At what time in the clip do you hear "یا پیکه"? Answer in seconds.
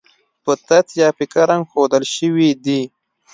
1.01-1.41